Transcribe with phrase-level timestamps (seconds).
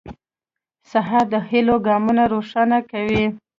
[0.91, 3.25] سهار د هيلو ګامونه روښانه کوي.